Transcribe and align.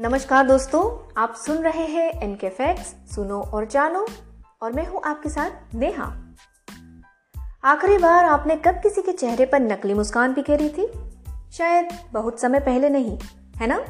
नमस्कार 0.00 0.46
दोस्तों, 0.46 1.12
आप 1.16 1.34
सुन 1.34 1.56
रहे 1.56 1.86
हैं 1.86 2.22
एनके 2.22 2.48
फैक्ट्स 2.48 3.14
सुनो 3.14 3.40
और 3.40 3.64
जानो, 3.64 4.06
और 4.62 4.72
मैं 4.72 4.86
हूँ 4.86 5.00
आपके 5.04 5.28
साथ 5.28 5.74
नेहा। 5.74 6.34
आखिरी 7.64 7.98
बार 7.98 8.24
आपने 8.24 8.56
कब 8.56 8.74
किसी 8.74 9.02
के 9.02 9.12
चेहरे 9.12 9.46
पर 9.46 9.60
नकली 9.60 9.94
मुस्कान 9.94 10.34
बिखेरी 10.34 10.68
थी? 10.68 10.92
शायद 11.52 11.88
बहुत 12.12 12.40
समय 12.40 12.60
पहले 12.60 12.88
नहीं, 12.88 13.18
है 13.56 13.66
ना? 13.66 13.84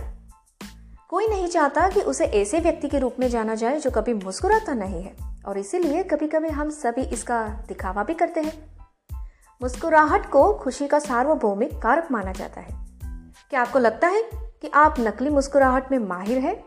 कोई 1.08 1.26
नहीं 1.26 1.48
चाहता 1.48 1.88
कि 1.88 2.00
उसे 2.00 2.24
ऐसे 2.24 2.60
व्यक्ति 2.60 2.88
के 2.88 2.98
रूप 2.98 3.16
में 3.20 3.28
जाना 3.28 3.54
जाए 3.54 3.80
जो 3.80 3.90
कभी 3.90 4.14
मुस्कुराता 4.14 4.74
नहीं 4.74 5.02
है, 5.02 5.16
और 5.46 5.58
इसीलिए 5.58 6.02
कभी 6.02 6.26
कभी 6.26 6.48
हम 6.48 6.70
सभी 6.70 7.02
इसका 7.02 7.48
दिखावा 7.48 8.02
भी 8.02 8.14
करते 8.14 8.40
हैं। 8.40 8.76
मुस्कुराहट 9.62 10.30
को 10.30 10.54
खुशी 10.54 10.86
का 10.86 10.98
सार्वभौमिक 10.98 11.82
कारक 11.82 12.08
माना 12.12 12.32
जाता 12.32 12.60
है। 12.60 12.86
क्या 13.50 13.60
आपको 13.60 13.78
लगता 13.78 14.08
है? 14.08 14.47
कि 14.62 14.70
आप 14.74 14.94
नकली 15.00 15.30
मुस्कुराहट 15.30 15.92
में 15.92 15.98
माहिर 15.98 16.38
हैं? 16.38 16.64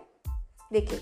देखिए, 0.73 0.99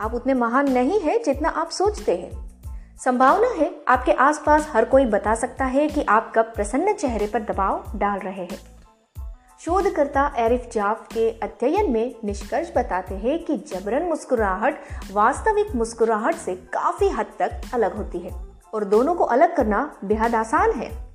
आप 0.00 0.14
उतने 0.14 0.34
महान 0.34 0.72
नहीं 0.72 1.00
हैं 1.00 1.22
जितना 1.22 1.48
आप 1.48 1.70
सोचते 1.70 2.16
हैं। 2.16 2.48
संभावना 2.96 3.48
है 3.48 3.74
आपके 3.88 4.12
आसपास 4.12 4.68
हर 4.72 4.84
कोई 4.84 5.06
बता 5.06 5.34
सकता 5.34 5.64
है 5.64 5.88
कि 5.88 6.02
आप 6.02 6.32
कब 6.34 6.44
प्रसन्न 6.44 6.92
चेहरे 6.92 7.26
पर 7.26 7.42
दबाव 7.42 7.92
डाल 7.96 8.18
रहे 8.18 8.44
हैं। 8.44 8.78
शोधकर्ता 9.60 10.34
एरिफ 10.36 10.68
जाफ 10.72 11.06
के 11.06 11.30
अध्ययन 11.30 11.92
में 11.92 12.14
निष्कर्ष 12.24 12.70
बताते 12.76 13.14
हैं 13.14 13.44
कि 13.44 13.56
जबरन 13.56 14.02
मुस्कुराहट 14.02 14.80
वास्तविक 15.12 15.74
मुस्कुराहट 15.74 16.34
से 16.34 16.56
काफ़ी 16.56 17.08
हद 17.08 17.26
तक 17.38 17.60
अलग 17.74 17.96
होती 17.96 18.18
है 18.18 18.44
और 18.74 18.84
दोनों 18.84 19.14
को 19.14 19.24
अलग 19.24 19.56
करना 19.56 19.96
बेहद 20.04 20.34
आसान 20.34 20.70
है। 20.70 21.07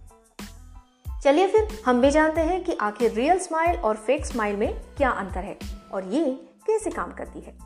चलिए 1.24 1.48
फिर 1.48 1.68
हम 1.86 2.02
भी 2.02 2.12
जानते 2.12 2.42
हैं 2.42 2.64
कि 2.64 2.74
आखिर 2.74 3.12
रियल 3.12 3.40
स्माइल 3.40 3.78
और 3.78 3.96
फेक 3.96 4.26
स्माइल 4.26 4.56
में 4.56 4.82
क्या 4.98 5.10
अंतर 5.10 5.40
है 5.40 5.60
और 5.94 6.08
ये 6.08 6.32
कैसे 6.68 6.90
काम 6.90 7.12
करती 7.12 7.40
है। 7.40 7.58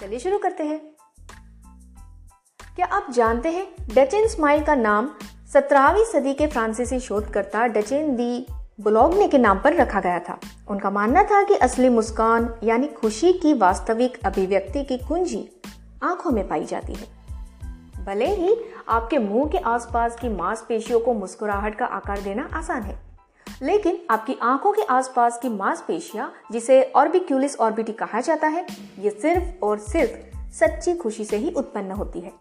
चलिए 0.00 0.18
शुरू 0.18 0.38
करते 0.38 0.64
हैं। 0.64 0.78
क्या 2.76 2.86
आप 2.86 3.06
जानते 3.10 3.48
हैं 3.48 3.94
डचेन 3.94 4.28
स्माइल 4.28 4.64
का 4.64 4.74
नाम 4.74 5.10
सत्रहवीं 5.52 6.04
सदी 6.04 6.34
के 6.34 6.46
फ्रांसीसी 6.46 7.00
शोधकर्ता 7.00 7.66
डचेन 7.66 8.16
दी 8.16 8.46
ब्लॉगने 8.80 9.28
के 9.28 9.38
नाम 9.38 9.58
पर 9.58 9.74
रखा 9.74 10.00
गया 10.00 10.18
था। 10.18 10.40
उनका 10.68 10.90
मानना 10.90 11.22
था 11.22 11.42
कि 11.42 11.54
असली 11.54 11.88
मुस्कान 11.88 12.54
यानी 12.64 12.86
खुशी 12.86 13.32
की 13.32 13.54
वास्तविक 13.54 14.18
अभिव्यक्ति 14.24 14.84
की 14.84 14.98
कुंजी 14.98 15.48
आँखों 16.02 16.30
में 16.30 16.48
पाई 16.48 16.64
जाती 16.64 16.94
है। 16.94 17.19
भले 18.00 18.26
ही 18.26 18.56
आपके 18.88 19.18
मुँह 19.18 19.48
के 19.48 19.58
आसपास 19.58 20.16
की 20.20 20.28
मांसपेशियों 20.28 21.00
को 21.00 21.14
मुस्कुराहट 21.14 21.74
का 21.74 21.86
आकार 21.86 22.20
देना 22.20 22.48
आसान 22.54 22.82
है, 22.82 22.98
लेकिन 23.62 23.98
आपकी 24.10 24.36
आँखों 24.42 24.72
के 24.72 24.82
आसपास 24.84 25.38
की 25.38 25.48
मांसपेशियाँ, 25.48 26.32
जिसे 26.52 26.82
ऑर्बिक्यूलिस 26.96 27.56
ऑर्बिटी 27.56 27.92
कहा 27.92 28.20
जाता 28.20 28.46
है, 28.46 28.66
ये 28.98 29.10
सिर्फ़ 29.12 29.64
और 29.64 29.78
सिर्फ़ 29.78 30.54
सच्ची 30.54 30.94
खुशी 30.94 31.24
से 31.24 31.36
ही 31.36 31.50
उत्पन्न 31.50 31.90
होती 31.90 32.20
है। 32.20 32.32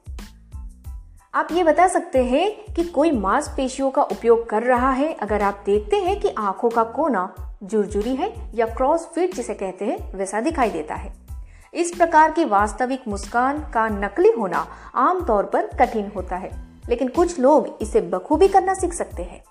आप 1.34 1.48
ये 1.52 1.64
बता 1.64 1.88
सकते 1.88 2.24
हैं 2.24 2.74
कि 2.74 2.84
कोई 2.84 3.12
मांसपेशियों 3.12 3.90
का 3.92 4.04
उपयोग 4.04 4.50
कर 4.50 4.64
रहा 4.64 4.92
है, 4.92 5.14
अगर 5.14 5.42
आप 5.42 5.64
देखते 5.66 5.98
हैं 5.98 6.20
कि 6.20 6.30
आँखों 6.30 6.70
का 6.70 6.84
कोना 6.84 7.34
जुरजुरी 7.64 8.16
है 8.16 8.34
या 8.56 8.66
क्रॉस 8.68 9.06
फिट 9.06 9.36
जिसे 9.36 9.54
कहते 9.54 9.86
हैं, 9.86 10.14
वैसा 10.14 10.42
दिखाई 10.42 10.70
देता 10.70 10.96
है। 10.96 11.29
इस 11.74 11.96
प्रकार 11.96 12.32
की 12.32 12.46
वास्तविक 12.46 13.02
मुस्कान 13.08 13.60
का 13.60 13.90
नकली 13.90 14.32
होना 14.32 14.68
आमतौर 14.96 15.44
पर 15.44 15.66
कठिन 15.66 16.12
होता 16.16 16.36
है। 16.36 16.68
लेकिन 16.90 17.08
कुछ 17.08 17.40
लोग 17.40 17.78
इसे 17.82 18.02
बखूबी 18.02 18.48
करना 18.48 18.74
सीख 18.74 18.94
सकते 18.94 19.24
हैं। 19.24 19.44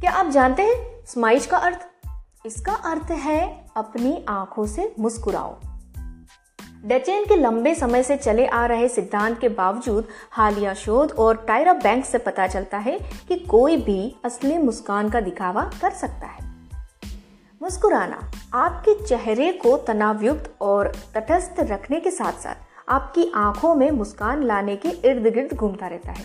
क्या 0.00 0.10
आप 0.10 0.26
जानते 0.26 0.62
हैं? 0.62 1.04
स्माइज 1.06 1.46
का 1.46 1.56
अर्थ? 1.56 1.86
इसका 2.46 2.72
अर्थ 2.72 3.10
है, 3.10 3.66
अपनी 3.76 4.24
आँखों 4.28 4.66
से 4.66 4.94
मुस्कुराओ। 4.98 5.56
डेचेन 6.84 7.24
के 7.24 7.36
लंबे 7.36 7.74
समय 7.74 8.02
से 8.02 8.16
चले 8.16 8.46
आ 8.46 8.66
रहे 8.66 8.88
सिद्धांत 8.88 9.38
के 9.38 9.48
बावजूद 9.48 10.08
हालिया 10.30 10.74
शोध 10.74 11.12
और 11.12 11.36
टायरा 11.36 11.72
बैंक 11.72 12.04
से 12.04 12.18
पता 12.18 12.46
चलता 12.46 12.78
है 12.78 12.98
कि 13.28 13.36
कोई 13.36 13.76
भी 13.76 14.16
असली 14.24 14.58
मुस्कान 14.58 15.10
का 15.10 15.20
दिखावा 15.20 15.70
कर 15.80 15.90
सकता 15.90 16.26
है। 16.26 16.49
मुस्कुराना, 17.62 18.30
आपके 18.54 19.06
चेहरे 19.06 19.52
को 19.52 19.76
तनावयुक्त 19.76 20.54
और 20.60 20.92
तटस्थ 21.14 21.60
रखने 21.60 22.00
के 22.00 22.10
साथ 22.10 22.32
साथ 22.32 22.54
आपकी 22.88 23.32
आँखों 23.34 23.74
में 23.74 23.90
मुस्कान 23.90 24.42
लाने 24.42 24.76
के 24.76 24.88
इर्द 24.88 25.34
गिर्द 25.34 25.56
घूमता 25.56 25.86
रहता 25.86 26.12
है। 26.12 26.24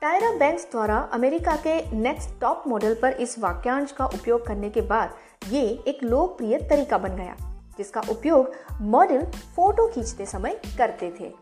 टायरा 0.00 0.30
बैंक्स 0.30 0.70
द्वारा 0.70 0.98
अमेरिका 0.98 1.56
के 1.56 1.96
नेक्स्ट 1.96 2.40
टॉप 2.40 2.64
मॉडल 2.66 2.94
पर 2.94 3.12
इस 3.12 3.38
वाक्यांश 3.38 3.92
का 3.92 4.06
उपयोग 4.06 4.46
करने 4.46 4.70
के 4.70 4.80
बाद 4.80 5.14
ये 5.48 5.62
एक 5.88 6.04
लोकप्रिय 6.04 6.58
तरीका 6.58 6.98
बन 6.98 7.16
गया, 7.16 7.36
जिसका 7.78 8.02
उपयोग 8.10 8.52
मॉडल 8.80 9.22
फ़ोटो 9.56 9.88
खींचते 9.88 10.26
समय 10.26 10.60
करते 10.78 11.14
थे। 11.20 11.34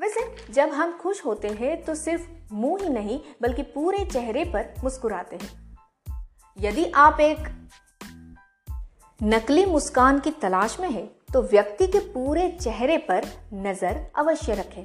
वैसे, 0.00 0.52
जब 0.52 0.68
हम 0.68 0.98
खुश 1.02 1.26
होते 1.26 1.48
हैं 1.48 1.82
तो 1.82 1.94
सिर्फ़ 1.94 2.22
मुँह 2.52 2.82
ही 2.82 2.88
नहीं, 2.88 3.20
बल्कि 3.42 3.62
पूरे 3.62 4.04
चेहरे 4.04 4.44
पर 4.44 4.74
मुस्कुराते 4.84 5.36
हैं। 5.36 5.67
यदि 6.60 6.84
आप 6.94 7.20
एक 7.20 7.48
नकली 9.20 9.64
मुस्कान 9.66 10.18
की 10.18 10.30
तलाश 10.30 10.76
में 10.80 10.90
है 10.90 11.02
तो 11.32 11.42
व्यक्ति 11.42 11.86
के 11.86 11.98
पूरे 11.98 12.48
चेहरे 12.60 12.96
पर 13.10 13.26
नज़र 13.54 14.00
अवश्य 14.16 14.54
रखें। 14.54 14.84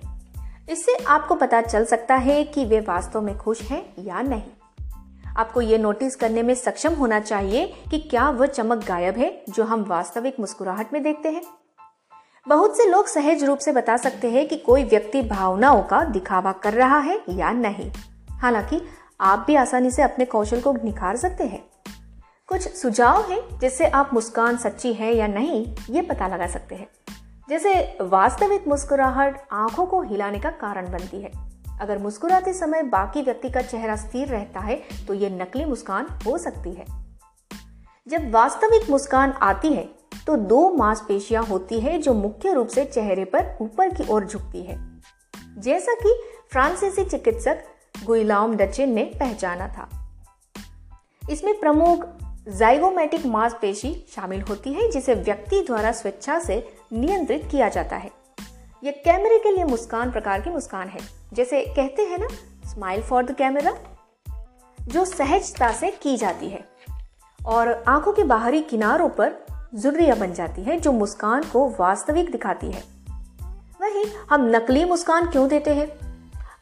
इससे 0.69 0.95
आपको 1.07 1.35
पता 1.35 1.61
चल 1.61 1.85
सकता 1.85 2.15
है 2.15 2.43
कि 2.43 2.65
वे 2.65 2.79
वास्तव 2.79 3.21
में 3.21 3.37
खुश 3.37 3.61
हैं 3.61 3.83
या 3.99 4.21
नहीं। 4.21 4.51
आपको 5.37 5.61
ये 5.61 5.77
नोटिस 5.77 6.15
करने 6.15 6.43
में 6.43 6.53
सक्षम 6.55 6.93
होना 6.93 7.19
चाहिए 7.19 7.65
कि 7.91 7.99
क्या 7.99 8.29
वह 8.29 8.45
चमक 8.45 8.85
गायब 8.85 9.17
है, 9.17 9.43
जो 9.49 9.63
हम 9.63 9.83
वास्तविक 9.83 10.39
मुस्कुराहट 10.39 10.93
में 10.93 11.03
देखते 11.03 11.29
हैं। 11.29 11.43
बहुत 12.47 12.77
से 12.77 12.89
लोग 12.89 13.07
सहज 13.07 13.43
रूप 13.43 13.59
से 13.59 13.71
बता 13.71 13.97
सकते 13.97 14.31
हैं 14.31 14.47
कि 14.47 14.57
कोई 14.57 14.83
व्यक्ति 14.83 15.21
भावनाओं 15.21 15.83
का 15.83 16.03
दिखावा 16.03 16.51
कर 16.51 16.73
रहा 16.73 16.99
है 16.99 17.21
या 17.29 17.51
नहीं। 17.51 17.91
हालाँकि 18.31 18.81
आप 19.21 19.43
भी 19.47 19.55
आसानी 19.55 19.91
से 19.91 20.01
अपने 20.01 20.25
कौशल 20.25 20.61
को 20.61 20.73
निखार 20.83 21.17
सकते 21.17 21.43
हैं। 21.43 21.63
कुछ 22.47 22.61
सुझाव 22.61 23.21
हैं 23.31 23.59
जिससे 23.59 23.87
आप 23.87 24.09
मुस्कान 24.13 24.57
सच्ची 24.57 24.93
है 24.93 25.13
या 25.15 25.27
नहीं, 25.27 25.75
ये 25.89 26.01
पता 26.01 26.27
लगा 26.27 26.47
सकते 26.47 26.75
हैं। 26.75 26.87
जैसे, 27.49 27.97
वास्तविक 28.01 28.67
मुस्कुराहट 28.67 29.47
आँखों 29.51 29.85
को 29.85 30.01
हिलाने 30.01 30.39
का 30.39 30.49
कारण 30.49 30.91
बनती 30.91 31.21
है। 31.21 31.31
अगर 31.81 31.97
मुस्कुराते 31.97 32.53
समय 32.53 32.83
बाकी 32.83 33.21
व्यक्ति 33.21 33.49
का 33.49 33.61
चेहरा 33.61 33.95
स्थिर 33.95 34.27
रहता 34.27 34.59
है 34.59 34.81
तो 35.07 35.13
ये 35.13 35.29
नकली 35.29 35.65
मुस्कान 35.65 36.07
हो 36.25 36.37
सकती 36.37 36.73
है। 36.73 36.85
जब 38.07 38.31
वास्तविक 38.31 38.89
मुस्कान 38.89 39.31
आती 39.31 39.73
है 39.73 39.89
तो 40.27 40.35
दो 40.35 40.69
मांसपेशियाँ 40.69 41.43
होती 41.43 41.79
है 41.79 41.97
जो 41.97 42.13
मुख्य 42.13 42.53
रूप 42.53 42.67
से 42.67 42.85
चेहरे 42.85 43.25
पर 43.25 43.57
ऊपर 43.61 43.89
की 43.89 44.07
ओर 44.09 44.25
झुकती 44.25 44.63
है। 44.63 45.01
जैसा 45.57 45.93
कि 45.93 46.21
फ्रांसीसी 46.51 47.05
चिकित्सक 47.05 47.63
गुइलाम 48.05 48.55
डचिन 48.55 48.89
ने 48.89 49.03
पहचाना 49.03 49.67
था। 49.67 50.15
इसमें 51.29 51.59
प्रमुख 51.59 52.05
जाइगोमेटिक 52.49 53.25
मांसपेशी 53.25 54.05
शामिल 54.15 54.41
होती 54.41 54.73
है, 54.73 54.91
जिसे 54.91 55.13
व्यक्ति 55.13 55.59
द्वारा 55.59 55.91
स्वेच्छा 55.91 56.39
से 56.39 56.77
नियंत्रित 56.93 57.47
किया 57.51 57.69
जाता 57.69 57.95
है। 57.95 58.11
यह 58.83 58.91
कैमरे 58.91 59.39
के 59.39 59.55
लिए 59.55 59.63
मुस्कान, 59.63 60.11
प्रकार 60.11 60.41
की 60.41 60.49
मुस्कान 60.49 60.87
है। 60.87 60.99
जैसे 61.33 61.61
कहते 61.61 62.01
हैं 62.01 62.17
ना, 62.17 62.27
स्माइल 62.69 63.01
फॉर 63.01 63.23
द 63.23 63.31
कैमरा, 63.31 63.77
जो 64.81 65.05
सहजता 65.05 65.71
से 65.71 65.91
की 65.91 66.17
जाती 66.17 66.49
है 66.49 66.67
और 67.45 67.83
आँखों 67.87 68.13
के 68.13 68.23
बाहरी 68.23 68.61
किनारों 68.61 69.09
पर 69.09 69.33
जुर्रिया 69.75 70.15
बन 70.15 70.33
जाती 70.33 70.63
है, 70.63 70.79
जो 70.79 70.91
मुस्कान 70.91 71.43
को 71.43 71.75
वास्तविक 71.79 72.31
दिखाती 72.31 72.71
है। 72.71 72.83
वही 73.81 74.03
हम 74.29 74.49
नकली 74.55 74.85
मुस्कान 74.85 75.27
क्यों 75.27 75.47
देते 75.47 75.73
हैं? 75.73 76.12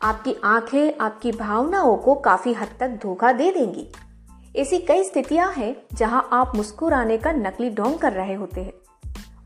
आपकी 0.03 0.35
आँखें, 0.43 0.97
आपकी 1.01 1.31
भावनाओं 1.31 1.97
को 1.97 2.15
काफ़ी 2.15 2.53
हद 2.53 2.67
तक 2.79 2.89
धोखा 2.89 3.31
दे 3.31 3.51
देंगी। 3.51 3.87
ऐसी 4.55 4.77
कई 4.77 5.03
स्थितियाँ 5.03 5.53
हैं 5.53 5.75
जहाँ 5.93 6.29
आप 6.31 6.55
मुस्कुराने 6.55 7.17
का 7.17 7.31
नकली 7.31 7.69
ढोंग 7.69 7.99
कर 7.99 8.13
रहे 8.13 8.33
होते 8.33 8.61
हैं। 8.61 8.73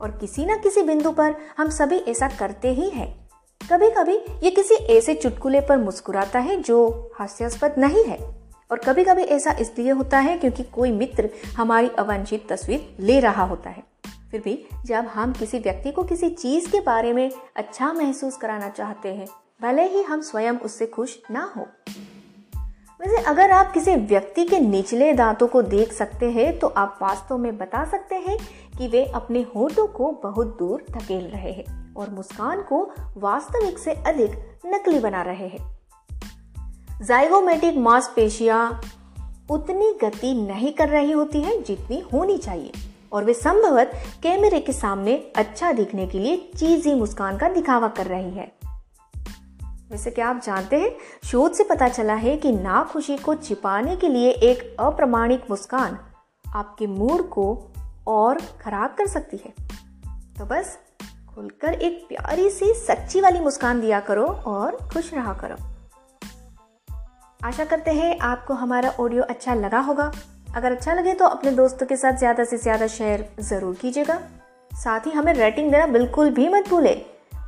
और 0.01 0.11
किसी 0.11 0.45
न 0.45 0.57
किसी 0.57 0.81
बिंदु 0.81 1.11
पर 1.11 1.35
हम 1.57 1.69
सभी 1.69 1.97
ऐसा 1.97 2.27
करते 2.27 2.69
ही 2.69 2.89
हैं। 2.89 3.29
कभी 3.71 3.89
कभी 3.89 4.15
ये 4.15 4.51
किसी 4.51 4.75
ऐसे 4.75 5.13
चुटकुले 5.13 5.61
पर 5.61 5.77
मुस्कुराता 5.77 6.39
है 6.39 6.61
जो 6.61 7.11
हास्यास्पद 7.19 7.75
नहीं 7.77 8.03
है। 8.03 8.35
और 8.71 8.79
कभी 8.79 9.03
कभी 9.03 9.23
ऐसा 9.23 9.51
इसलिए 9.51 9.91
होता 9.91 10.19
है 10.19 10.37
क्योंकि 10.37 10.63
कोई 10.63 10.91
मित्र 10.91 11.29
हमारी 11.57 11.89
अवांछित 11.99 12.47
तस्वीर 12.49 12.95
ले 12.99 13.19
रहा 13.19 13.43
होता 13.43 13.69
है। 13.69 13.83
फिर 14.31 14.41
भी 14.41 14.67
जब 14.85 15.05
हम 15.05 15.33
किसी 15.33 15.59
व्यक्ति 15.59 15.91
को 15.91 16.03
किसी 16.03 16.29
चीज़ 16.29 16.71
के 16.71 16.79
बारे 16.79 17.13
में 17.13 17.31
अच्छा 17.55 17.93
महसूस 17.93 18.37
कराना 18.37 18.69
चाहते 18.69 19.09
हैं 19.09 19.27
भले 19.61 19.83
ही 19.83 20.01
हम 20.01 20.21
स्वयं 20.21 20.53
उससे 20.53 20.85
खुश 20.85 21.17
ना 21.31 21.53
हो। 21.57 21.61
वैसे 22.99 23.21
अगर 23.23 23.51
आप 23.51 23.71
किसी 23.73 23.95
व्यक्ति 23.95 24.43
के 24.45 24.59
निचले 24.59 25.13
दांतों 25.13 25.47
को 25.47 25.61
देख 25.61 25.93
सकते 25.93 26.31
हैं 26.31 26.59
तो 26.59 26.67
आप 26.67 26.99
वास्तव 27.01 27.37
में 27.37 27.57
बता 27.57 27.85
सकते 27.85 28.15
हैं 28.15 28.37
कि 28.77 28.87
वे 28.87 29.05
अपने 29.05 29.45
होठों 29.55 29.87
को 29.87 30.11
बहुत 30.23 30.57
दूर 30.59 30.85
धकेल 30.91 31.25
रहे 31.25 31.51
हैं 31.51 31.93
और 31.93 32.09
मुस्कान 32.09 32.61
को 32.61 32.93
वास्तविक 33.17 33.79
से 33.79 33.91
अधिक 33.91 34.59
नकली 34.65 34.99
बना 34.99 35.21
रहे 35.21 35.47
हैं। 35.47 35.79
जाइगोमेटिक 37.03 37.77
मांसपेशियाँ 37.77 38.81
उतनी 39.49 39.91
गति 40.01 40.33
नहीं 40.33 40.73
कर 40.73 40.89
रही 40.89 41.11
होती 41.11 41.41
है 41.41 41.61
जितनी 41.61 41.99
होनी 42.13 42.37
चाहिए 42.37 42.71
और 43.13 43.23
वे 43.23 43.33
संभवत 43.33 43.91
कैमरे 44.23 44.59
के 44.59 44.73
सामने 44.73 45.31
अच्छा 45.35 45.71
दिखने 45.71 46.07
के 46.07 46.19
लिए 46.19 46.51
चीजी 46.57 46.93
मुस्कान 46.93 47.37
का 47.37 47.49
दिखावा 47.49 47.87
कर 47.87 48.05
रही 48.05 48.31
है। 48.31 48.64
वैसे 49.89 50.11
क्या 50.11 50.27
आप 50.27 50.39
जानते 50.43 50.75
हैं, 50.75 50.89
शोध 51.23 51.53
से 51.53 51.63
पता 51.63 51.87
चला 51.87 52.13
है 52.13 52.35
कि 52.37 52.51
नाखुशी 52.51 53.17
को 53.17 53.35
छिपाने 53.35 53.95
के 53.95 54.07
लिए 54.09 54.29
एक 54.29 54.75
अप्रमाणिक 54.79 55.43
मुस्कान 55.49 55.97
आपके 56.45 56.87
मूड 56.87 57.29
को 57.29 57.45
और 58.07 58.39
खराब 58.61 58.95
कर 58.97 59.07
सकती 59.07 59.37
है। 59.37 59.53
तो 60.37 60.45
बस, 60.45 60.77
खुलकर 61.35 61.73
एक 61.73 62.05
प्यारी 62.09 62.49
सी 62.49 62.73
सच्ची 62.77 63.21
वाली 63.21 63.39
मुस्कान 63.39 63.81
दिया 63.81 63.99
करो 63.99 64.25
और 64.25 64.77
खुश 64.93 65.13
रहा 65.13 65.33
करो। 65.33 65.55
आशा 67.39 67.65
करते 67.65 67.91
हैं 67.91 68.17
आपको 68.19 68.53
हमारा 68.53 68.89
ऑडियो 68.99 69.23
अच्छा 69.23 69.53
लगा 69.53 69.79
होगा। 69.79 70.11
अगर 70.55 70.71
अच्छा 70.71 70.93
लगे 70.93 71.13
तो 71.13 71.25
अपने 71.27 71.51
दोस्तों 71.53 71.85
के 71.85 71.95
साथ 71.97 72.17
ज़्यादा 72.17 72.43
से 72.43 72.57
ज़्यादा 72.57 72.87
शेयर 72.89 73.29
ज़रूर 73.41 73.75
कीजिएगा। 73.75 74.19
साथ 74.71 75.07
ही 75.07 75.11
हमें 75.11 75.33
रेटिंग 75.33 75.71
देना 75.71 75.87
बिल्कुल 75.87 76.29
भी 76.29 76.47
मत 76.49 76.69
भूलें। 76.69 77.05